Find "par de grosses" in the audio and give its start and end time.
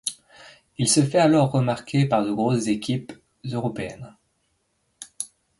2.07-2.65